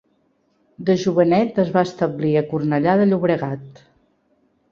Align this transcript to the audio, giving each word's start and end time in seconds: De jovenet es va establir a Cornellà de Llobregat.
De 0.85 0.95
jovenet 1.01 1.59
es 1.65 1.69
va 1.75 1.83
establir 1.89 2.33
a 2.41 2.43
Cornellà 2.53 2.97
de 3.01 3.07
Llobregat. 3.11 3.81